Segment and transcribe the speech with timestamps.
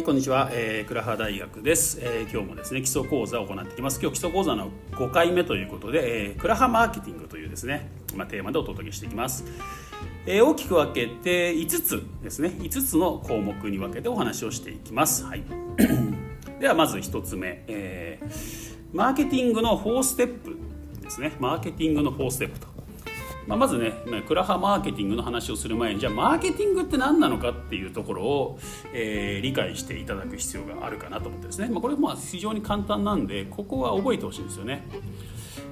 [0.00, 4.00] はい、こんにちは、えー、倉原大学です、えー、今日もですね基礎講座を行っていきます。
[4.00, 9.44] 今日基礎講座の5回目ということで、えー、倉原マーケティングというですね、まあ、テーマでお届けしていきます、
[10.24, 12.48] えー、大きく分けて5つですね。
[12.48, 15.44] 5つの項目に分けてお話をしていきます、はい、
[16.58, 20.56] ではまず1つ目、えー、マーケティングの4ステップ
[21.02, 21.32] ですね。
[21.38, 22.69] マーケティングの4ステップと。
[23.50, 23.92] まあ、まずね
[24.28, 28.58] クラハマーケティングの話をする前にじゃあマーケティングって何なのかっていうところを、
[28.94, 34.86] えー、理解していただく必要があるかなと思ってですね、まあ、これまあ非常に簡単なんでここは覚えてほしいんですよね。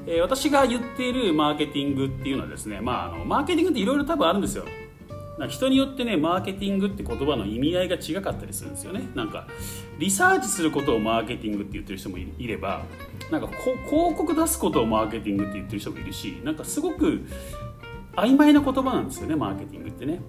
[0.09, 4.65] えー、私が言っているマーケティングっていうのはですね、まあ、あのマーケティングっていろいろ多分あるんですよ。
[5.47, 9.47] 人によってねマーケティングって言葉の意味合いが違かったりするんですよねなんか
[9.99, 12.85] リサーチすることをマーケティングって言ってる人もいれば
[13.31, 17.27] なんか広告出すことをマーケティングって言ってる人もいるしなんかすごく
[18.23, 20.21] 曖昧な言葉なんですよねマーケティングってね。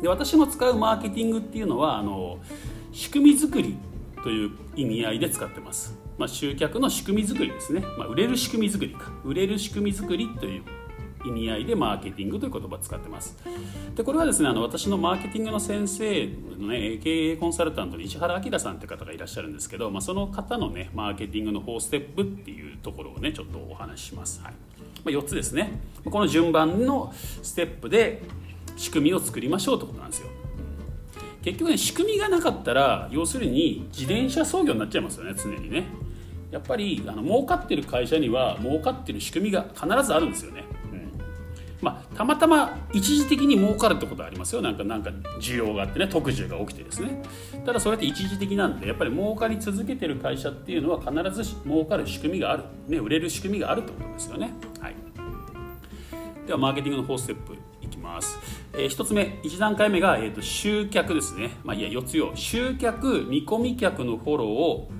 [0.00, 2.38] で私も使うマーケティングっていうのはあの
[2.92, 3.76] 仕組み作り
[4.22, 9.12] という意味合いで使ってます、まあ、集客の仕組み作りですね、まあ、売れる仕組み作りか。
[9.24, 10.62] 売れる仕組み作りという
[11.24, 13.36] 意味合いでマーケティングという言葉を使ってます。
[13.94, 16.26] でこれはですねあの私のマーケティングの先生
[16.58, 24.54] のね経営コンサルタントの石原明さんって方がいらっしゃるんですけど、まあ、その方のねマーケティングの4ステップっていうところをねちょっとお話しします、はい、
[25.10, 25.80] 4つですね。
[26.04, 28.22] この順番のステップで
[28.76, 30.28] 仕組みを作りましょうってことなんですよ。
[31.42, 35.84] 結局ね仕組みがなかったら要するに自転車操業になっちゃいますよね常にね。
[36.50, 40.64] やっぱりあの儲かってる会社には儲かってる仕組みが必ずあるんですよね。
[41.82, 44.62] まあ、たまたま一時的に儲かるってことはありますよ。
[44.62, 46.08] なんかなんか需要があってね。
[46.08, 47.22] 特需が起きてですね。
[47.64, 54.94] ただそれって一時的なんでやっぱり儲かり続けてる会社っていうのは必ず儲かる仕組みがある、ね、売れる仕組みがあるってことですよね、はい、
[56.46, 58.38] ではマーケティングの4ステップいきます、
[58.74, 61.50] えー、1つ目1段階目が、えーと、集客ですね。
[61.64, 64.90] まあいや4つよ集客見込み客のフォローを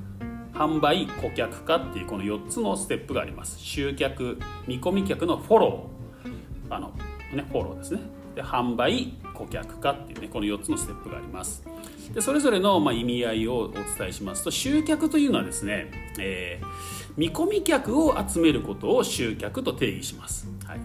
[0.55, 3.59] 販売顧客化っていうこの4つのステップがあります。
[3.59, 5.92] 集客見込み客のフォロー。
[6.75, 6.93] あの、
[7.35, 8.01] ね、フォローですね。
[8.35, 11.65] で販売顧客化っていうねこの4つのステップがあります。
[12.15, 16.67] でそれぞれのまあ意味合いをお伝えしますと集客というのはですね、えー、
[17.17, 20.81] 見込み客を集めることを集客と定義します、はい、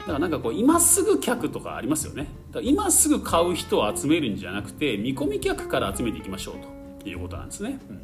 [0.00, 2.28] だからなんかこう今すぐ客とかありますよね。
[2.48, 8.00] だから今すぐ買う人を集めるんじゃなくて見込み客から集めていきましょうということなんですね、うん、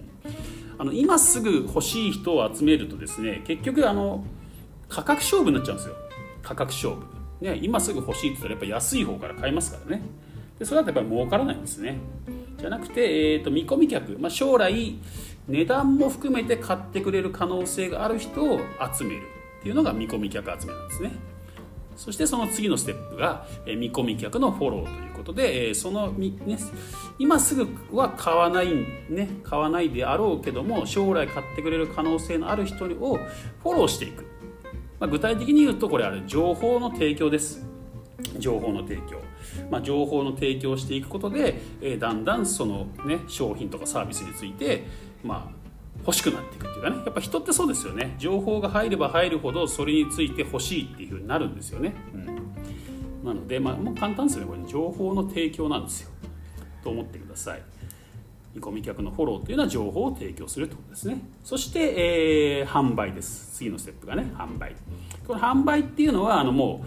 [0.79, 4.25] あの今すぐ欲しい人を集めるとですね結局あの
[4.89, 6.06] 価格勝負になっちゃうんですよ。
[6.47, 7.03] 価格勝負、
[7.41, 10.03] ね、今すぐ欲しいって言ったらやっぱ安い方から買いますからね。
[10.61, 11.99] でそれだとやっぱり儲からないんですね。
[12.57, 14.95] じゃなくて、えーと、見込み客、まあ、将来
[15.49, 18.61] 値段も含めて買ってくれる可能性がある人を
[18.97, 19.23] 集める
[19.61, 21.13] っていうのが見込み客集めなんですね。
[21.97, 26.33] そしてその次のステップが、え、見込み客のフォローということで、えー、その、ね、
[27.19, 28.69] 今すぐは買わない、
[29.09, 33.19] ね、買わないであろうけども将来買ってくれる可能性のある人を
[33.63, 34.36] フォローしていく。
[34.99, 37.65] まあ、具体的に言うとこれあれ情報の提供です。
[38.39, 39.21] 情報の提供、
[39.71, 44.85] まあ、情報の提供していくことで、えー、だんだんその、ね、商品とかサービスについて、
[45.23, 45.57] まあ、
[46.01, 46.97] 欲しくなっていくっていうかね。
[46.97, 48.15] やっぱ人ってそうですよね。
[48.19, 52.27] 情報が入れば入るほどそれについて欲しいっていうふうになるんですよね、うん、
[53.25, 54.51] なので、まあ、もう簡単ですよね。
[54.51, 56.11] これ情報の提供なんですよ。
[56.83, 57.63] と思ってください。
[58.57, 61.19] 見込み客のフォローというのは情報を提供するということですね。
[61.45, 63.55] そして、えー、販売です。
[63.59, 64.75] 次のステップがね販売。
[65.27, 66.85] この販売っていうのはあのも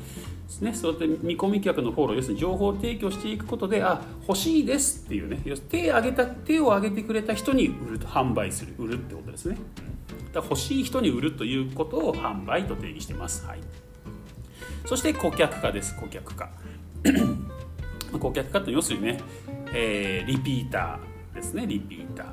[0.62, 5.38] うね、そうやって見込み客のフォロー要するに情報を提供していくことであ欲しいですっていうね
[5.69, 8.74] 手を挙げた手を挙げてくれた人に売ると販売する。
[8.80, 9.57] 売るってことですね。
[10.34, 13.59] だ欲しい人に売るということを販売と定義してます、はい、
[14.86, 15.96] そして顧客化です。
[15.96, 16.50] 顧客化。
[18.19, 19.19] 顧客化って要するにね、
[19.72, 21.19] えー、リピーター。
[21.34, 22.25] ですねリピーター。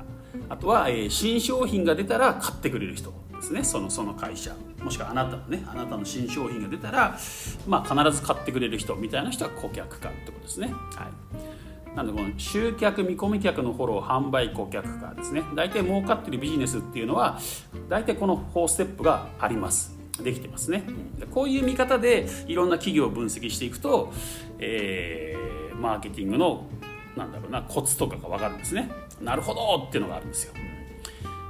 [0.49, 3.63] あとは、えー、新商品が出たら買ってくれる人ですね。
[3.63, 4.55] そのその会社。
[4.83, 7.17] もしくはあなたのねあなたの新商品が出たら、
[7.67, 10.67] まあ、必ず買ってくれる人みたいな人は顧客化ってことですね。
[10.95, 11.09] は
[11.93, 11.95] い。
[11.95, 15.43] なのでこの集客見込み客のフォロー販売顧客化ですね。
[15.55, 17.39] 大体儲かってるビジネスっていうのは
[17.89, 19.97] 大体この4ステップがあります。
[20.21, 20.83] できてますね。
[21.31, 24.11] こういう見方でいろんな企業を分析していくと、
[24.59, 26.65] えー、マーケティングの
[27.17, 28.89] なんだろうなコツとかが分かるんですね。
[29.21, 30.53] なるほどっていうのがあるんですよ。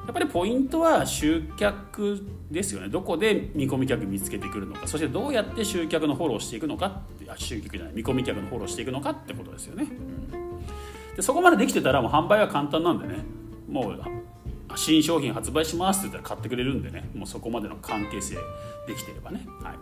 [0.06, 2.88] やっぱりポイントは集客ですよね。
[2.88, 4.88] どこで見込み客見つけてくるのか。
[4.88, 7.02] そしてどうやって集客のフォローしていくのか
[7.36, 13.24] 集客じゃない見込み客のフォローしていくのかってことですよね、うん、でそこまでできてたらもう販売は簡単なんでね。
[13.70, 14.02] もう
[14.78, 17.10] 新商品発売しますって言ったら買ってくれるんでね。
[17.14, 18.36] もうそこまでの関係性
[18.88, 19.46] できてればね。
[19.62, 19.74] は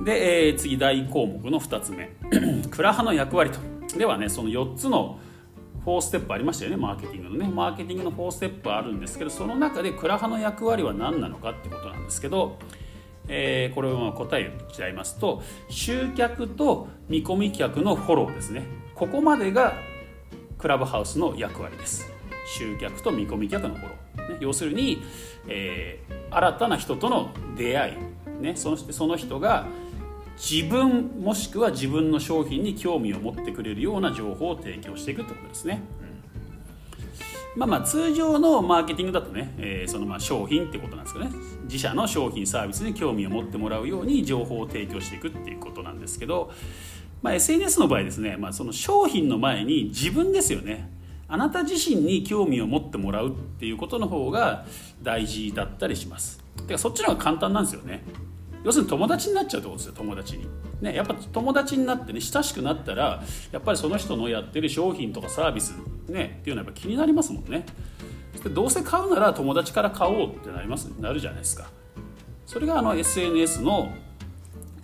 [0.00, 0.04] い。
[0.04, 2.10] で、えー、次大項目の2つ目。
[2.70, 3.58] クラハの役割と。
[3.98, 5.18] ではねその4つの
[5.84, 7.48] 4ステップありましたよねマーケティングのね。
[7.52, 12.58] マーケティングの4ステップあるんですけどその中でクラハの役割は何なのかってことなんですけど、
[13.28, 18.64] えー、これを答えをちゃいますと集客と見込み客のフォローですね。
[18.94, 19.74] ここまでが
[20.58, 22.08] クラブハウスの役割です。
[22.46, 25.02] 集客と見込み客のフォロー、ね、要するに、
[25.48, 29.66] えー、新たな人との出会い、ね、そしてその人が
[30.42, 35.80] 自分もしくは自分の商品に興味を持ってくれるような情報を提供していくってことですね。
[37.54, 41.30] うん、まあまあ通常のマーケティングだとね、えー、そのまあ商品ってことなんですけどね
[41.62, 46.50] 自社の商品サービスに興味を持ってもらうように情報を提供していくっていうことなんですけど、
[47.22, 50.90] まあ、SNS の場合ですね、まあ、その商品の前に自分ですよね
[51.28, 54.66] あなた自身に興味を持ってもらうっていうことの方が
[55.02, 56.42] 大事だったりします。
[56.66, 58.04] てかそっちの方が簡単なんですよね。
[58.64, 60.48] 要するに友達になっちゃうってことですよ友達に、
[60.80, 65.74] ね、やっぱ友達になってね親しくなったらやっぱりその人のやってる商品とかサービス、
[66.08, 67.66] ね、っていうのはやっぱ気になりますもんね。
[68.42, 71.70] でどうせ買うなら友達から買おうってなりますなるじゃないですか。
[72.46, 73.92] それがあの SNS の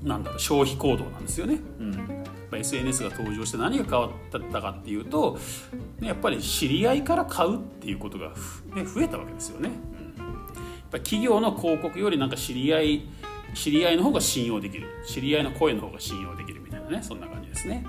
[0.03, 5.39] なんだろう消費行動なんですよね、うん、SNS が登場して何が変わったかっていうと、
[6.01, 8.29] ね、やっぱり知り合いから買うっていうことが、
[8.75, 9.71] ね、増えたわけですよね、
[10.19, 13.03] うん、やっぱり企業の広告よりなんか知り合い
[13.55, 14.87] 知り合いの方が信用できる。
[15.07, 17.03] 知り合いの声の方が信用できるみたいなね。
[17.03, 17.85] そんな感じですね。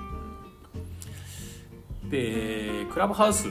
[2.08, 3.48] でクラブハウス。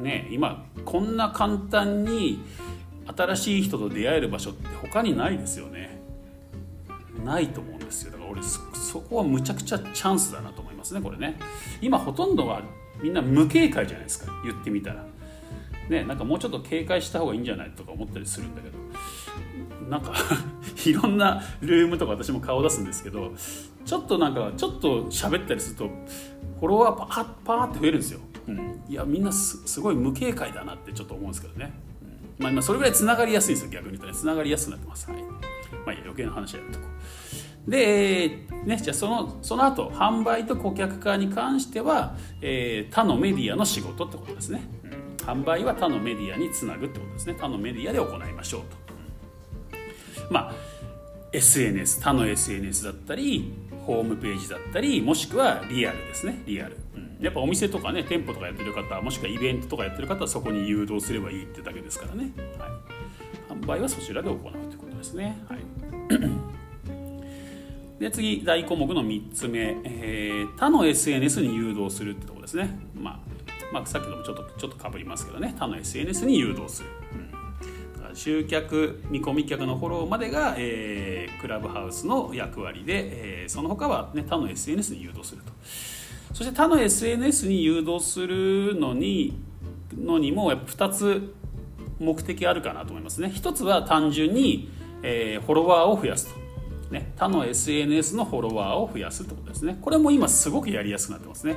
[0.00, 2.42] ね今こんな簡単に
[3.16, 6.00] 新しい人と出会える場所って他にないですよね。
[7.24, 8.12] ないと思うんですよ。
[8.12, 11.38] だから俺そこはむちゃくちゃチャンスだなと思いますねこれね。
[11.80, 12.62] 今ほとんどは
[13.02, 14.32] みんな無警戒じゃないですか。
[14.44, 15.04] 言ってみたら。
[15.88, 18.78] ねなんかもうちょっと警戒した方がいいんじゃないとか思ったりするんだけど。
[19.92, 20.14] なんか
[20.86, 23.34] いろんなルームとか私も顔出すんですけど
[23.84, 25.90] ちょっとなんかちょっと喋ったりすると
[26.60, 31.74] フォロワーパーパーって増えるんですよ、うん、いやみんなすごい無警戒だなってちょっと思うんですけどね、
[32.38, 34.14] うん、まあ、今それぐらいつながりやすいんですよ逆に言うとね。
[34.14, 35.10] つながりやすくなってます。
[35.10, 35.22] はい。
[35.22, 36.86] まあ余計な話やるとこ
[37.68, 47.34] で、ね、じゃあそのその後販売と顧客化に関しては、えー、他のメディアの仕事ってことですね、うん、販売は他のメディアにつなぐってことですね。
[47.38, 48.81] 他のメディアで行いましょうと。
[50.30, 50.54] まあ
[51.32, 53.52] SNS 他の SNS だったり
[53.86, 56.42] ホームページだったりもしくはリアルですね。
[56.46, 65.58] リアル、うん、やっぱお店とかね店舗とかやってる方もしくはイベントとかやってる方はそこに誘導すればいいってだけですからね、はい、販売はそちらで行うということですね、はい。
[67.98, 73.20] で次大項目の3つ目、えー、他の SNS に誘導するってとこですね、まあ、
[73.72, 75.54] まあさっきともちょっとちょっとかぶりますけどね。
[75.58, 77.21] 他の SNS に誘導する、うん。
[78.14, 85.52] 集客見込み客のフォローまでが、えー、クラブハウスの役割で、えー、その他は、ね、他の SNS に誘導すると。
[86.32, 89.38] そして他の SNS に誘導するのに
[89.96, 91.34] のにもやっぱ2つ
[91.98, 93.30] 目的あるかなと思いますね。
[93.30, 94.70] 一つは単純に、
[95.02, 96.40] えー、フォロワーを増やすと、
[96.90, 99.78] ね、他の SNS のフォロワーを増やすってことですね。
[99.80, 101.56] これも今すごくやりやすくなってますね。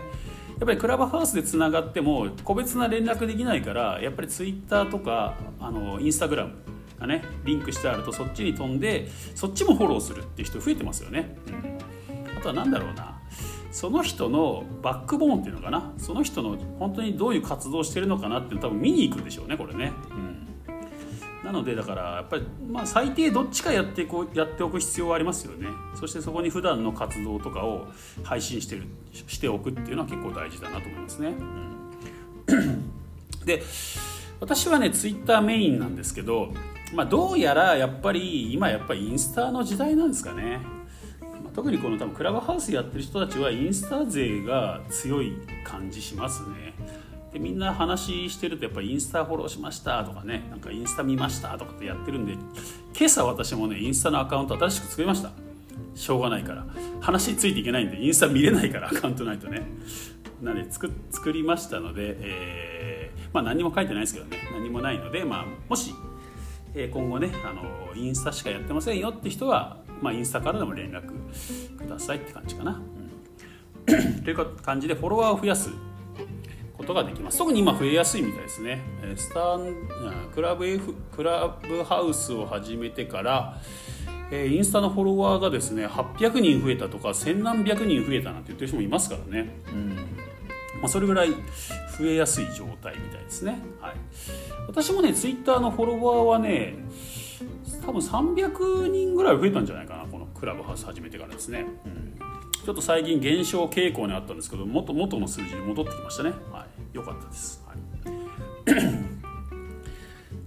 [0.60, 6.54] やっぱりクラブハウスでつながっても個別な連絡できないからやっぱりツイッターとかあのインスタグラム
[7.00, 13.16] がねリンクしてあるとそっちに飛んでそっちもフォローするっていう人増えてますよね、うん、あとは何だろうな。
[13.76, 15.92] その人のバックボーンっていうのかな。
[15.98, 20.25] その人の本当にどういう活動してるのかなっていうの多分見に行くんでしょうねこれね、うん。
[21.46, 25.68] なのでだからやっぱりまあ最低どっちかやっていこうやっておく必要はありますよね。
[25.94, 27.88] そしてそこに普段の活動とかを
[28.24, 31.30] 配信してるしておくっていうのは結構大事だなと思いますね、
[32.48, 33.64] うん、で
[34.40, 36.50] 私はねツイッターメインなんですけど、
[36.94, 40.60] まあ、どうやらやっぱり今やっぱりインスタの時代なんですかね。
[41.54, 46.74] 特にこの多分クラブハウスやってる人たちはインスタ勢が強い感じしますね
[47.36, 52.32] でみんな話してるとやっぱりインスタフォローしましたとかねなんかインスタ見ましたとかってやってるんで
[52.98, 55.32] 今朝私もねインスタのアカウント新しく作りました。
[55.96, 56.66] しょうがないから。
[57.02, 59.64] 話についていけないんでインスタ見れないからアカウントないとね。
[60.42, 64.38] なので作作りましたので、えー、まあ何も書いてないですけどね。
[64.54, 65.94] 何もないので、まあ、もし、
[66.74, 71.12] 今後ねあのインスタしかやってませんよって人は、まあ、インスタからでも連絡
[71.78, 72.82] くださいって感じかな、
[73.88, 75.70] うん、 という感じでフォロワーを増やす。
[76.78, 77.38] ことができます。
[77.38, 78.82] 特に今増えやすいみたいですね。
[79.16, 79.76] スタン
[80.34, 83.60] クラブ F クラブハウスを始めてから
[84.32, 89.90] えインスタのフォロワーがですね800人増えたとか千何百人増えたなんて言ってる人もいますからね、うん。
[90.82, 93.96] まあ、それぐらい増えやすい状態みたいですね、はい、
[94.68, 96.76] 私もねツイッターのフォロワーはね
[97.86, 102.15] 多分300人ぐらい増えたんじゃないかなこのクラブハウス始めてからですね、うん
[102.66, 106.32] ちょっと最近減少傾向にあったんですけど元元の数字に戻ってきましたね。
[106.52, 106.66] はい。
[106.94, 107.78] 良かったです、はい、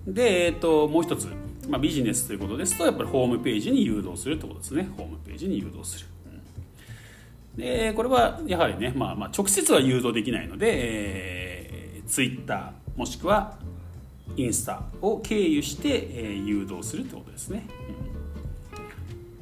[0.12, 1.28] で、えーと、もう一つ、
[1.68, 4.88] まあ、ビジネスということですとやっぱりホームページに誘導するってことですね。
[4.96, 6.06] ホームページに誘導する。
[7.56, 13.58] でこれはやはりね、まあ、まあ直接は誘導できないので、えー、Twitter もしくは
[14.36, 17.64] インスタを経由して、えー、誘導するってことですね。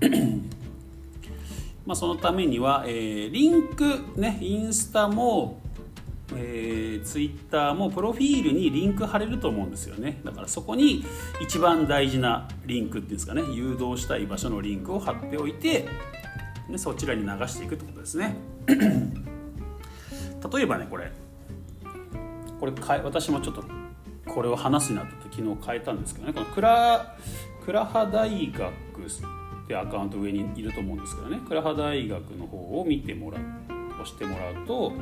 [0.03, 0.56] うん。
[1.87, 5.61] まあそのためには、えー、リンクねインスタも、
[6.35, 10.21] えー、ツイッターもプロフィールにリンク貼れると思うんですよね。
[10.25, 11.05] だからそこに
[11.41, 15.87] 一番大事なリンクっていうんですかね誘導したい場所のリンクを貼っておいて
[16.69, 18.35] でそちらに流していくってことですね。
[18.67, 21.13] 例えばねこれ。
[22.59, 22.73] これ
[23.05, 23.65] 私もちょっと
[24.27, 26.33] これを話すになって昨日変えたんですけどね。
[26.33, 27.17] この倉
[27.65, 28.73] 倉葉大学
[29.67, 31.41] ってアカウント上にいると思うんですけどね。
[31.47, 33.43] 倉葉大学の方を見てもらう
[33.95, 34.93] 押してもらうと、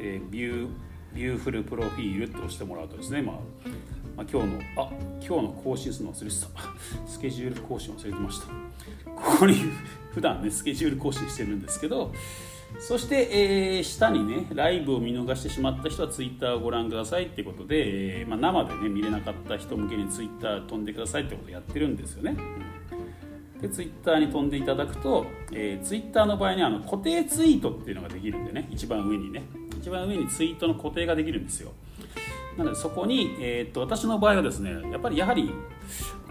[0.00, 0.68] えー、ビュー
[1.14, 3.36] ビューフルプロフィールって押してもらうとですね、まあ、
[4.16, 6.48] まあ、今日のあ今日の更新するの忘れてた。
[7.06, 8.46] スケジュール更新忘れてました。
[9.14, 9.56] ここに
[10.14, 12.12] 普段ねスケジュール更新してるんですけど
[12.78, 13.28] そして、
[13.76, 22.36] えー、下にねライブを見逃してしまった人はツイッターをご覧くださいってことで、えー、まあ、生でね見れなかった人向けにツイッター飛んでくださいってことをやってるんですよね、
[23.62, 29.42] でツイッターに飛んでいただくと、えー、ツイッターの場合にあの固定ツイートっていうのができるんでね一番上にね。
[29.82, 31.72] 一番上にツイートの固定ができるんですよ。
[32.56, 35.50] なのでそこに、えー、っと私の場合はですねやっぱりやはり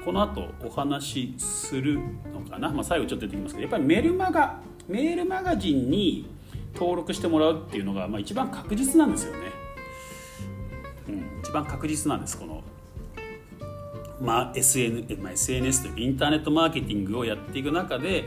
[0.06, 2.00] この後お話しする
[2.34, 6.30] のかな、まあ、最後ちょっと出てきますけどやっぱりメルマガメールマガジンに
[6.76, 9.40] 登録してもらうっていうのが、まあ、一番確実なんですよね、
[11.08, 12.50] うん、一番確実なんですこの、
[14.22, 18.25] まあ SN まあ、SNS というインターネットマーケティングをやっていく中で、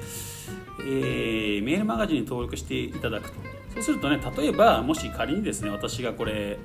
[0.81, 3.37] えー、メールマガジンに登録していただくと。
[3.75, 6.59] そうするとね例えばもし仮にですね私がこれ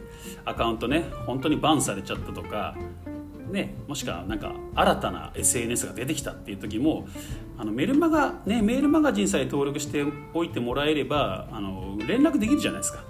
[0.45, 2.75] アカウントね本当にバンされちゃったとか
[3.51, 7.07] ね、もしくはなんか新たな SNS が出てきたっていう時も
[7.57, 13.03] あのメルマガ、ね、メールマガジンさえ登録しておいてもらえればあの連絡できるじゃないですか、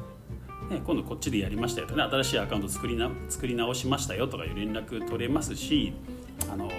[0.70, 5.94] ね、今度こっちでやりましたよとね新しいアカウント作りな作り直しましたよとかいう連絡取れますし
[6.52, 6.70] あの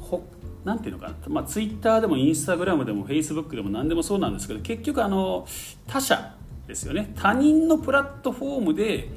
[0.00, 0.24] ほ
[0.64, 5.46] なんていうのかな、まあ、ツイッターでもインスタグラムでもフェイスブックでも何でもそうなんですけど結局あの
[5.86, 6.34] 他社
[6.66, 7.12] ですよね。
[7.16, 9.10] 他人のプラットフォームで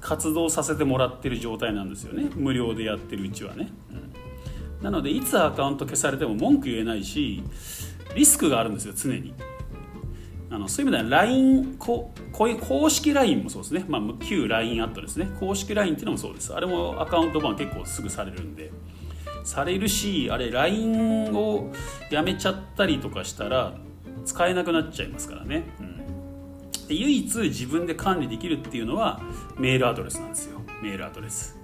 [0.00, 2.28] 活動させてもらってる状態なんですよね。
[2.34, 3.70] 無料でやってるうちはね、
[4.80, 7.42] うん、なのでいつアカウント消されても文句言えないし
[8.14, 9.34] リスクがあるんですよ常に。
[10.50, 15.28] あのそういう意味では LINE ここういう公式 LINE もそうですね、まあ、旧 LINE アットですね。
[15.40, 16.54] 公式 LINE っていうのもそうです。
[16.54, 18.70] あれもアカウント版結構すぐされるんで。
[19.44, 21.72] されるしあれ LINE を
[22.10, 23.74] やめちゃったりとかしたら
[24.24, 25.96] 使えなくなっちゃいますからね、うん。
[26.88, 29.22] で唯一自分で管理できるっていうのは
[29.56, 30.60] メールアドレスなんですよ。
[30.82, 31.55] メールアドレス。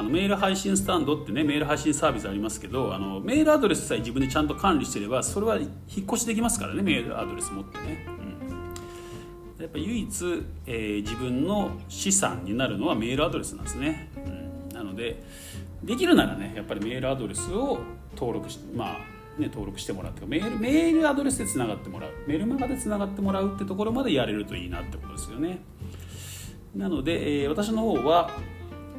[0.00, 5.70] あのメール配信スタンドってねメール配信サービスありますけどあのメールアドレスさえ自分でちゃんと管理してればそれは引っ
[6.06, 8.06] 越しできますからねメールアドレス持ってね、
[9.58, 15.22] うん、やっぱ唯一、えー、自分の資産になるのはメールアドレスなんですね、うん、なので
[15.82, 17.80] できるならねやっぱりメールアドレスを
[18.14, 22.10] 登録してまあね、登録してもらってメールメールアドレスでつながってもらう。
[22.26, 25.60] メルマガでつながってもらうってところまでやれるといいなってことですよね。
[26.74, 28.30] なので、えー、私の方は、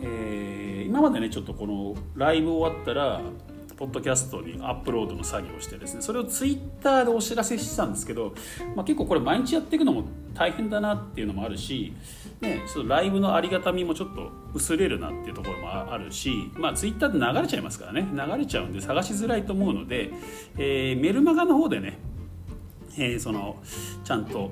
[0.01, 3.21] えー、今までねちょっとこのライブ終わったら
[3.81, 8.35] ポッドキャストにアップロードの作業をしてですねそれをツイッターでお知らせしてたんですけど、
[8.75, 10.03] まあ、結構これ毎日やっていくのも
[10.35, 11.91] 大変だなっていうのもあるし、
[12.41, 20.11] ね、ちょっとライブのありがたみもちょっと薄れるなっていうところもあるし、まあ、ツイッターで流れちゃいますからね流れちゃうんで探しづらいと思うので、
[20.59, 21.97] えー、メルマガの方でね、
[22.99, 23.57] えー、その
[24.03, 24.51] ちゃんと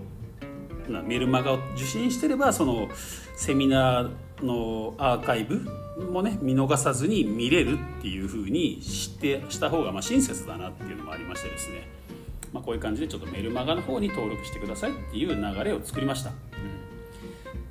[0.89, 2.89] なメルマガを受信してればその
[3.35, 5.61] セミナーのアーカイブ
[6.11, 11.87] もね見逃さずに見れるっていうふうにしてした方がまあ親切だなっていうのもありましてですね、
[12.53, 16.31] まあ、こういう感じでちょっとメルマガの方に登録してくださいっていう流れを作りました、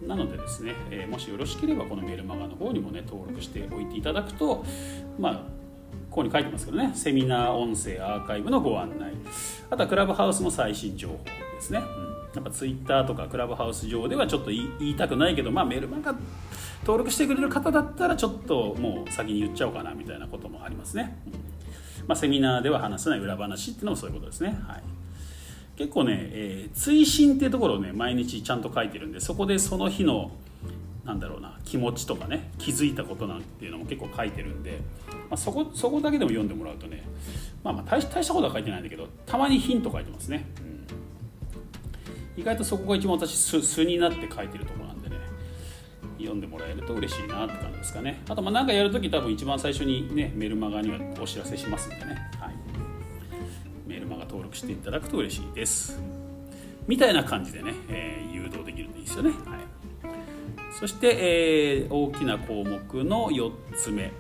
[0.03, 4.65] うん、なのでですね、えー、もしよろしければこのメルマガの方にもね登録しておいていただくと
[5.19, 5.33] まあ
[6.11, 9.13] ここに書いてますけどねセミナー音声アーカイブのご案内。
[9.71, 12.08] あとはクラブハウスの最新情報ですね、うん。
[12.35, 16.15] やっぱツイッターとかクラブハウス上ではちょっと言いたくないけど、まあ、メルマガ
[16.83, 21.19] 登録してくれる方だったらちょっともう先に言っちゃおうかなみたいなこともありますね、
[22.07, 24.83] まあ、セミナーでは話せない裏話っていうのもそういうことですね、はい、
[25.77, 30.31] 結構ね、えー、追伸っていうところをね毎日ちゃんと書いてるんでそこでその日の
[31.09, 37.03] なんだろうな気持ちとかね気づいたことなんていうのも結構書いてるんで、まあ、そこそこだけでも読んでもらうとね、
[37.65, 40.78] まあ、まあ大大したことは書いてないんだけどたまにヒント書いてますね、うん。
[42.39, 45.17] 意外とそこが一番私素素になって書いてるところなんでね。
[46.19, 48.23] 読んでもらえると嬉しいなって感じですかね。
[48.29, 52.55] あとまあ何かやるとき多分一番最初にねメルマガにはお知らせしますんでね、はい、
[53.87, 56.01] メルマガ登録していただくと嬉しいです。
[56.87, 59.41] みたいな感じでね、えー、誘導できるといいですよね、はい、
[60.73, 64.11] そして、えー、大きな項目の4つ目。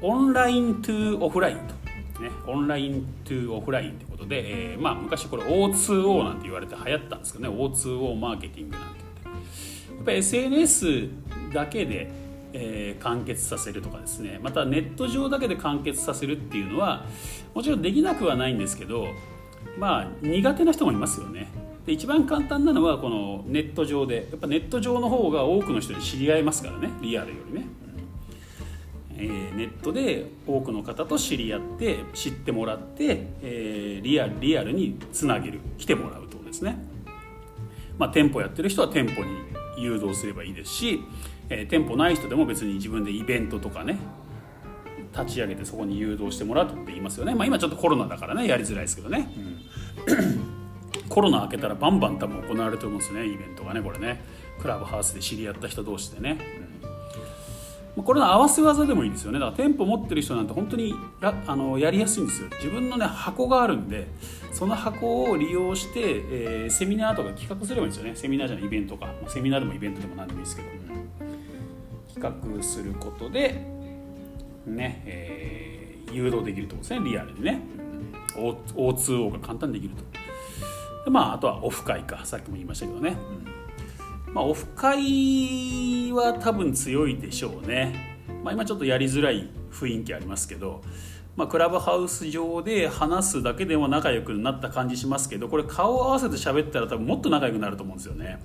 [0.00, 1.77] オンライントゥオフラインと。
[2.20, 9.00] ね、オンライントゥオフラインということで、えー、まあ、昔これ O2O なんて言われて流行ったんですけどね O2O マーケティングなんて。
[9.22, 11.08] 言ってやっぱ SNS
[11.52, 12.10] だけで、
[12.52, 17.04] えー、完結させるとかですねまたネット上だけで完結させるっていうのは
[17.54, 19.08] もちろんできなくはないんですけど
[19.78, 21.48] まあ苦手な人もいますよね。
[21.86, 27.66] で一番簡単なのはこのネット上でやっぱネット上の方が多くの人に知り合いますからねリアルよりね。
[29.20, 36.78] えー、ネットで多くの方と知り合って知ってもらって、えー、リアルリアルにつなげる来てもらうとですね、
[37.98, 39.30] まあ、店舗やってる人は店舗に
[39.76, 41.00] 誘導すればいいですし、
[41.50, 43.98] えー、店舗ない人でも別に自分でイベントとかね
[45.12, 49.32] 立ち上げてそこに誘導してもらうって言いますよね、まあ、今ちょっとコロナだからねやりづらいですけどね、
[50.06, 54.38] うん、コロナ明けたらバンバン多分行われると思うんですねイベントがねこれね。
[54.60, 56.67] クラブハウスで知り合った人同士でね、うん
[58.02, 59.38] これの合わせ技でもいいんですよね。
[59.38, 62.48] だから店舗持ってる人なんて本当にあのやりやすいんですよ。
[62.58, 64.08] 自分のね箱があるんで
[64.52, 68.16] その箱を利用して、えー、セミナーとか企画すればいいんですよね。
[68.16, 70.68] セミナーじゃないイベントか、ま、セミナーでもイベントでも何でもいいですけど、
[72.14, 73.66] 企画することで
[74.66, 77.00] ね、えー、誘導できるとですね。
[77.04, 77.60] リアルにね。
[78.36, 80.04] O2O が簡単にできると。
[81.04, 82.24] でまああとはオフ会か。
[82.24, 83.57] さっきも言いましたけどね、うん。
[84.38, 90.80] まあ、オフ会は多分強いでしょうね、まあ、今ちょっとやりづらい雰囲気ありますけど、
[91.34, 98.38] まあ、クラブハウス上で話すだけでも仲良くなった感じしますけどこれ顔を合わせて喋ったら多分もっと仲良くなると思うんですよね、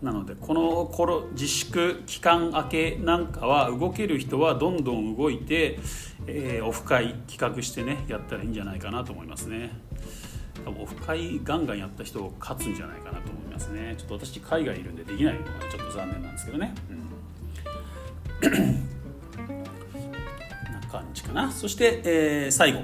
[0.00, 5.78] うん、なのでこの頃自粛期間明けなんかは動ける人はどんどん動いて、
[6.26, 9.78] えー、オフ会企画してねやったらいいんじゃないかなと思いますね。
[10.64, 13.94] 多分オフ会ガンガンやった人を勝つんじゃないかなと思いますね。
[13.96, 16.74] ちょっと私海外いるんでできないのがちょっと残念なんですけどね、
[18.42, 18.50] うん、
[20.72, 21.50] な感じかな。
[21.50, 22.80] そして、えー、最後、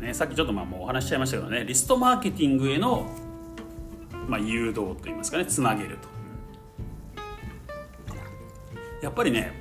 [0.00, 1.64] ね、さっきちょっとまあもうお話しちゃいましたけどね。
[1.64, 3.08] リストマーケティングへの、
[4.28, 5.46] まあ、誘導といいますかね。
[5.46, 6.14] つなげると。
[9.02, 9.52] やっぱりね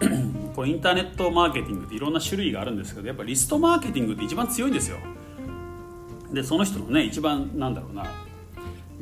[0.56, 4.96] これインターネットマーケティングっていろんな種類があるんですけどやっぱリストマーケティングって一番強いんですよ。
[6.32, 8.06] でその人のね一番なんだろうな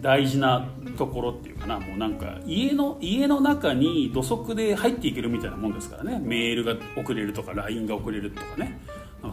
[0.01, 0.67] 大事な
[0.97, 6.19] ところっていうかなもうなんか家の家の中に土足で入っていけるみたいなもんですからね。
[6.19, 8.81] メールが送れるとか LINE が送れるとかね。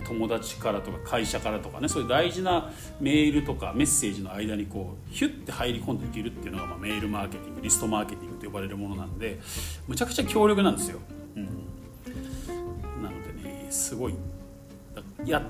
[0.05, 1.87] 友達からとか会社からとかね。
[1.87, 9.39] そういう大事なメールとかメッセージの間にこうヒュッて入り込んでいけるっていうのが、まあ、メールマーケティングリストマーケティングと呼ばれるものなんで
[9.87, 10.99] むちゃくちゃ強力なんですよ、
[11.37, 11.45] うん、
[13.01, 14.15] なのでねすごい。
[15.25, 15.41] や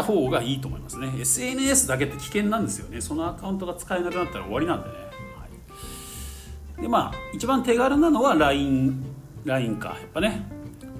[0.00, 1.12] った方がいいと思いますね。
[1.20, 3.00] SNS だけって危険なんですよね。
[3.00, 5.46] そのアカウントが使えなくなったら終わりなんでね、は
[6.78, 9.04] い、でまあ一番手軽なのは LINE,
[9.44, 10.50] LINE かやっぱね。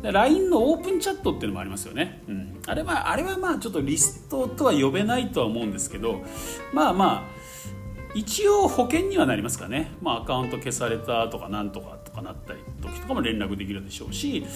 [0.02, 6.22] LINE のオープンチャットっていうのもありますよね、うん、あれはあれはまあちょっとリストとは呼べないとは思うんですけど
[6.74, 7.34] まあまあ
[8.14, 12.60] 一応保険にはなりますかね、まあ、アカウント消されたとかなんとかとかなったり
[12.94, 14.46] 時とかも連絡できるでしょうし、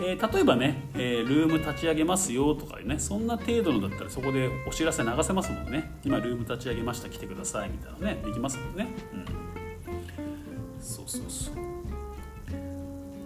[0.00, 5.90] えー、例えばね、えー、ルーム立ち上げますよとかねそんな程度のだったらそこでお知らせ流せますもんね。
[6.04, 11.54] 今ルーム立ち上げました来てくださいみたいなねできますもんね、うん、そうそうそう。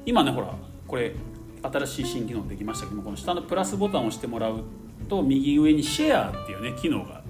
[0.06, 0.54] 今ねほら
[0.86, 1.14] これ
[1.62, 2.86] 新しい新機能できました。
[2.86, 4.64] けどこの下のプラスボタンを押してもらう
[5.08, 7.22] と右上にシェアっていうね機能が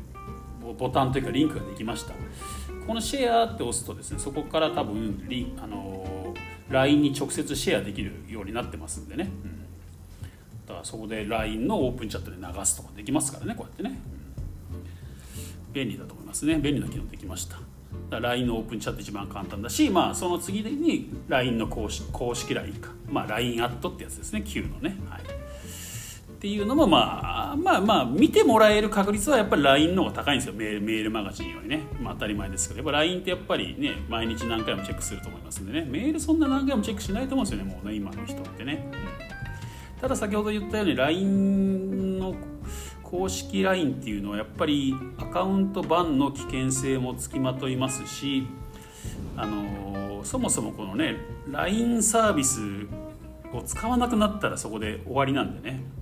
[0.79, 2.15] ボタンというかリンクができました。
[2.87, 6.05] このシェアって押すとですねそこから多分リあの
[6.73, 14.01] LINE に直接シェアできるようになってますんでね、うん、だからそこで LINE のオープンチャットで流すとかできますからねこうやってね、
[15.69, 16.57] うん、便利だと思いますね。
[16.57, 17.59] 便利な機能できました。
[18.11, 24.43] LINE のオープンチャット一番簡単だし、まあ、その次に LINE の公式公式 LINE か、まあ、LINE アットってやつですね。
[24.43, 25.42] Q のね、はい。
[26.43, 30.55] っていうのも、まあ、まあまあ見てもらえる確率はやっぱり LINE の方が高いんですよ。
[30.55, 32.79] メールメールマガジンよりね、まあ、当たり前ですけど。
[32.79, 35.87] やっぱ LINE ってやっぱりね毎日何回もチェックすると思いますんでね。
[35.89, 37.73] メールそんな何回もチェックしないと思うんですよね。
[37.73, 42.35] もうね今の人ってね、うん、ただ先ほど言ったように LINE の
[43.05, 48.49] 公式 LINE っていうのはやっぱりアカウント版の危険性もつきまといますし
[49.37, 52.61] あのそもそもこのね LINE サービス
[53.53, 56.02] を使わなくなったらそこで終わりなんでね。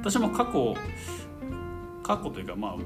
[0.00, 0.74] 私も過去
[2.02, 2.76] 過去というかまあ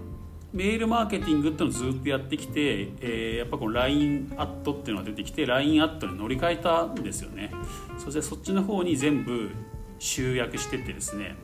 [0.53, 7.51] メールマーケティングっていうのをずっとやってきて、えー、やっぱこの LINE アットっていうのが出てきて LINE アットに乗り換えたんですよね。
[7.97, 9.51] そしてそっちの方に全部
[9.99, 11.37] 集約しててですね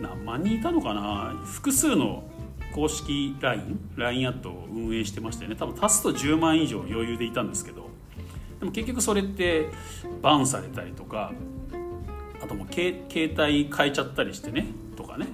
[0.00, 1.42] 何万人いたのかな？
[1.44, 2.24] 複数の
[2.74, 5.56] 公式 LINE、LINE アットを運営してましたよね。
[5.56, 7.90] 多分足すと10万以上余裕でいたんですけど。
[8.58, 9.68] でも結局それって
[10.22, 11.32] バンされたりとか
[12.44, 13.04] あともう携
[13.38, 15.28] 帯変えちゃったりしてねとかね。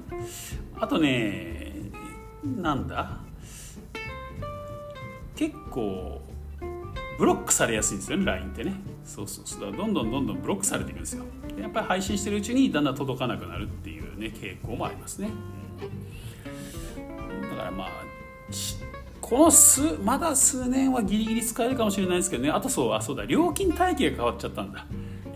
[0.78, 1.72] あとね
[2.44, 3.18] なんだ？
[5.34, 6.20] 結構
[7.18, 8.74] ブロックされやすいんですよね LINE ってね。
[9.04, 9.76] そうそうそう。
[9.76, 11.24] どんどんどんどんブロックされていくんですよ。
[11.60, 15.28] やっぱり配信してるうちにだんだん届かなくなるっていうね傾向もありますね、
[17.32, 17.88] うん、だからまあ
[19.20, 22.50] この数まだ数年はギリギリ使えるかもしれないですけどね。
[22.50, 23.24] あとそうあそうだ。
[23.24, 24.86] 料金体系が変わっちゃったんだ。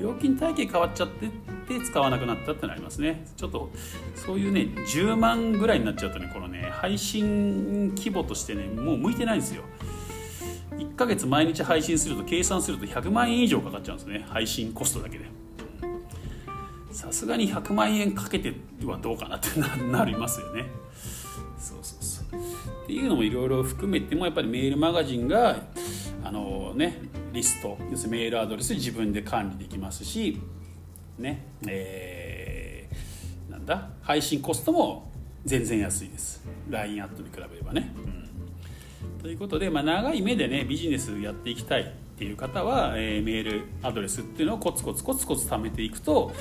[0.00, 1.28] 料金体系変わっちゃって
[1.64, 3.26] って使わなくなったってなりますね。
[3.36, 3.70] ちょっと
[4.14, 9.62] そういうね10万ぐらいになっちゃうとねこのね配信規模としてねもう向いてないんですよ。
[10.72, 14.24] 1ヶ月毎日配信すると計算すると100万円以上かかっちゃうんですね。
[14.28, 15.24] 配信コストだけで。
[16.90, 19.48] さすがに100万円かけてはどうかなって
[19.90, 20.66] なりますよね。
[21.58, 22.40] そうそうそう。
[22.84, 25.56] っていうのもいろいろ含めてもやっぱりメールマガジンが
[26.22, 30.40] あのねリスト要するにメールアドレス自分で管理できますし
[31.18, 33.90] ねえー、なんだ？
[34.02, 35.10] 配信コストも
[35.44, 36.44] 全然安いです。
[36.70, 46.32] LINE アットに比べればね、うん、ということで、まあ、長い目でねビジネスやっていきたいっていう方は、えー、メールアドレスっていうのをコツコツコツコツ貯めていくと、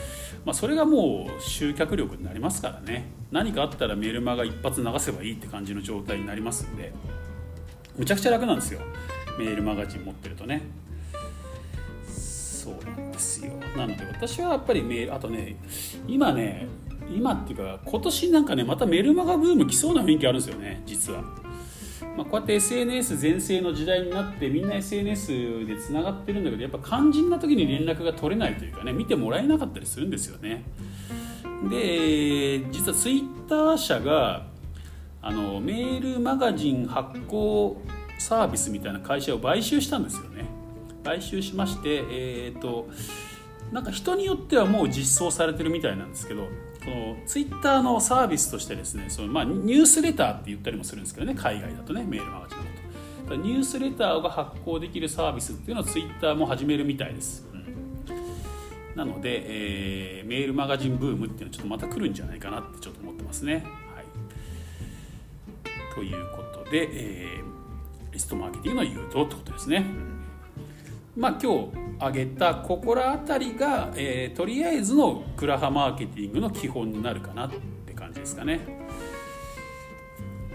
[0.46, 3.10] まあ、それがもう集客力になりますからね。
[3.32, 6.94] 何かあったらメールマガ一発流せばいいって感じの状態になりますんで
[7.98, 8.80] むちゃくちゃ楽なんですよ。
[9.38, 10.62] メールマガジン持ってるとね。
[13.14, 13.54] ですよ。
[13.78, 15.56] なので私はやっぱりメールあとね
[16.08, 16.68] 今ね
[17.10, 21.22] 今っていうか今年なんかねまたメルマガブーム来そうな雰囲気あるんですよね実は、
[22.18, 30.64] まあ、こうやって SNS 全盛の時代になってみんな SNS でつながってるんだけどやっぱ肝心な時に連絡が取れないというかね見てもらえなかったりするんですよね。
[31.70, 34.48] で実はツイッター社が
[35.22, 37.82] あのメールマガジン発行
[38.18, 40.46] サービスみたいな会社を買収したんですよね。
[41.04, 42.90] 買収しまして、えーと、
[43.72, 46.50] なんか人によってはもう実装されてるみたいなんですけどこ
[46.90, 52.84] のツイッターのサービスとしてですねその、まあ、ニュースレターって言ったりもするんですけどね海外だとねメールマガジンのこと。
[53.36, 64.06] ニュースレターが発行できるサービスっていうのはツイッターも始めるみたいです、うん、なので、えー、メールマガジンブームっていうのはちょっとまた来るんじゃないかなってちょっと思ってますね、はい、
[65.96, 70.23] ということで、えー、リストマーケティングの誘導ってことですね、うん
[71.16, 77.52] まあ、今日挙げたここら辺りが、えー、とりあえずのクラハマーケティングの基本になるかなっ
[77.86, 78.62] て感じですかね。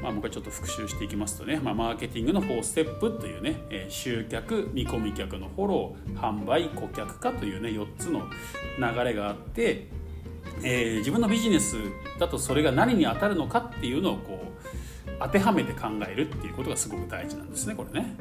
[0.02, 8.28] まあ、もう一回ちょっと復習していきますとね、まあ、マーケティングの4ステップというね、えー、集客見込み客のフォロー販売顧客化というね4つの
[8.78, 9.88] 流れがあって、
[10.62, 11.76] えー、自分のビジネス
[12.18, 18.16] だとそれが何に当たるのかっていうのをこう当てはめて考えるっていうことがすごく大事なんですねこれね。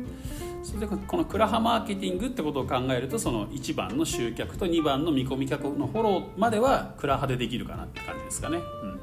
[0.64, 8.64] それでこのクラハマーケティングってことを考えるとその1番の集客と2番の見込み客のフォローまではクラハでできるかなって感じですかね、うん。
[8.94, 9.00] ま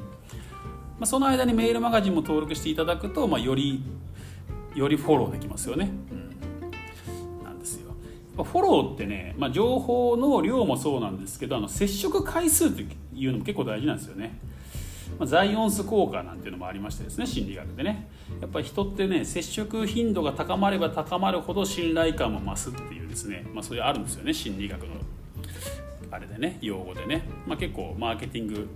[1.00, 3.82] あ、その間にメールマガジンも登録していただくと、まあ、より
[4.74, 7.94] よりフォローできますよね、うん、なんですよ。
[8.36, 14.38] フォローってね、まあ、情報の量もそうなんですけどあの接触回数っていうのも結構大事なんですよね。
[15.18, 18.08] まあ、ザイオンス効果なんていうのもありましてですね心理学でね。
[18.40, 24.94] やっぱり人ってね接触頻度が高まれば高まるほど信頼感も増すっていうですね、まあ、それあるんですよね心理学の
[26.10, 28.68] あれでね用語でね、まあ、結構マーケティング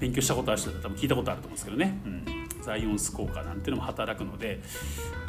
[0.00, 2.24] 勉強したことある人だったら多分聞いたことあると思うんですけどね、うん、
[2.62, 4.60] ザイオンス効果なんていうのも働くので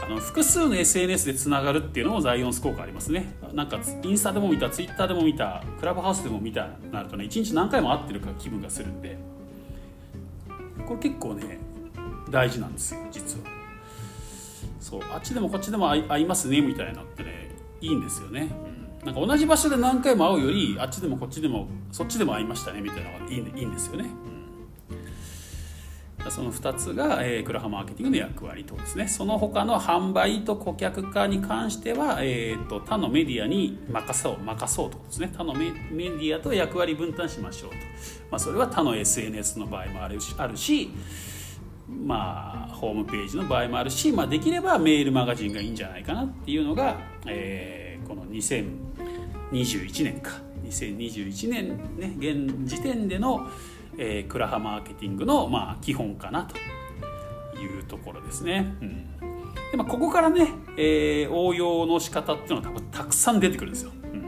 [0.03, 3.33] あの複数の SNS でつながるっていうのもザイオンス効果ありますね。
[3.53, 9.34] なんかインスタでも見たツイッターでも見たクラブハウスでも見たなるとね一日何回も会ってるか気分がするんで。
[10.85, 11.59] これ結構ね
[12.29, 13.55] 大事なんですよ実は。
[14.79, 17.49] そうあっちでもこっちでも会いますねみたいなってね
[17.81, 18.51] いいんですよね、
[19.01, 24.09] うん、なんか同じ場所で何回も会うよりあっちでもこっちでもそっちでも会いましたねみたいなのがいいいいんですよね、
[26.31, 29.07] その2つが、えー、クラハマーケティングの役割とですね。
[29.07, 35.31] その他の販売と顧客化に関しては、えーと、他のメディアに任そう任そうとですね。
[35.35, 37.75] 他のメディアと役割分担しましょうと、
[38.31, 40.89] まあ、それは他の SNS の場合もあるしあるし
[41.87, 50.45] まあ、ホームページの場合もあるし、まあ、できればメールマガジンがいいんじゃないかなっていうのが、えー、この2021年か。
[50.65, 53.47] 2021年ね現時点での、
[53.97, 56.57] えー、クラハマーケティングの、まあ、基本かなと
[57.59, 58.75] いうところですね。
[58.81, 59.05] うん
[59.71, 63.91] でまあ、ここからね、えー、応用の仕方っていうのは多分たくさん出てくるんですよ。
[64.13, 64.21] うん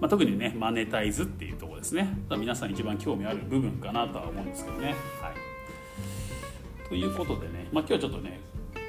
[0.00, 2.16] まあ、特にねマネタイズっていうところですね。
[2.30, 4.94] 皆さん一番興味ある部分かなとは思うんですけどね。
[5.20, 8.40] はい、ということでね、まあ、今日はちょっとね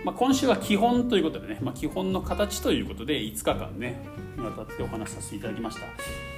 [0.06, 4.06] まあ、今週は基本ということでね、まあ、基本の形ということで5日間ね
[4.38, 5.82] にわたってお話しさせていただきました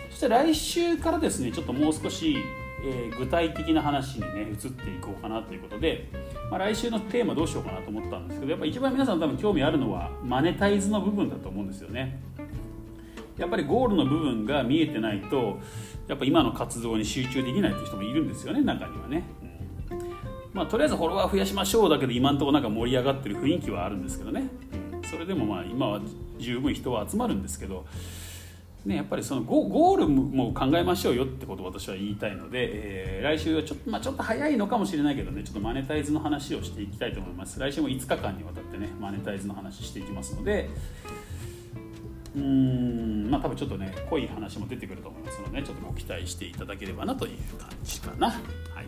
[0.09, 2.37] そして来週からですねちょっともう少し、
[2.83, 6.09] えー、具体的な話にね移っていこうかなということで、
[6.51, 12.19] まあ、来週のテーマどうしようかなと思ったんですけどやっぱ一番皆さん多分興味あるのはマネタイズの部分だと思うんですよね。
[13.37, 15.59] やっぱりゴールの部分が見えてないと
[16.07, 19.23] やっぱ今の活動に集中できないという人もいるんですよね中にはね、
[20.53, 24.49] まあ、とりあえずフォロワー増やしましょうだけど今のとこなんか盛り上がってる雰囲気はあるんですけどね。
[25.03, 26.01] それでもまあ今は
[26.39, 27.85] 十分人は集まるんですけど、
[28.87, 37.59] ね、やっぱりそのゴゴールも考えましょうよってことを私は言いたいので、えー、来週はちょっと,、まあ、ちょっと早いのかもしれないけどねちょっとマネタイズの話をしていきたいと思います。
[37.59, 40.69] 来週も5日間にわたってねマネタイズの話していきますので
[42.33, 48.29] うんまあ多分ちょっとね濃い話も出てくると思いますので、ね、ちょっとご期待していただければなという感じかな。
[48.29, 48.87] はい。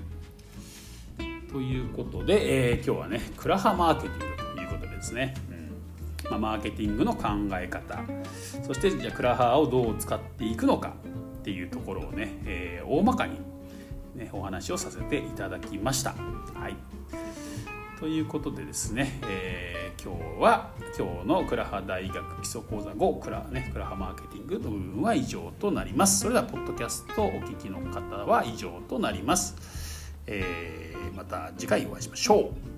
[1.51, 5.33] ということで、えー、今日はねクラハマーケティングということでですね、
[6.29, 8.01] まあ、マーケティングの考え方
[8.65, 10.93] そしてじゃあクラハをどう使っていくのか
[11.39, 13.39] っていうところをね、えー、大まかに、
[14.15, 16.13] ね、お話をさせていただきました。
[16.53, 16.75] はい
[17.99, 26.21] ということでですね、えー、今日は今日のクラハ大学基礎講座5クラ,、ね、クラハマーケティングの部分は以上となります。
[26.21, 30.13] それではポッドキャストをお聞きの方は以上となります。
[30.27, 32.68] えーまた次回お会いしましょう。